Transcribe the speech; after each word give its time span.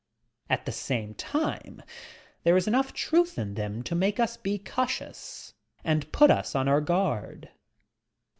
At 0.49 0.65
the 0.65 0.71
same 0.71 1.13
time 1.13 1.83
there 2.41 2.57
is 2.57 2.67
enough 2.67 2.91
truth 2.91 3.37
in 3.37 3.53
them 3.53 3.83
to 3.83 3.93
maUe 3.95 4.19
us 4.19 4.35
be 4.35 4.57
cautious 4.57 5.53
and 5.83 6.11
put 6.11 6.31
us 6.31 6.55
on 6.55 6.67
our 6.67 6.81
guard. 6.81 7.51